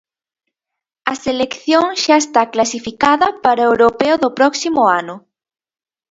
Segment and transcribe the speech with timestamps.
[1.11, 5.15] A selección xa está clasificada para o Europeo do próximo ano.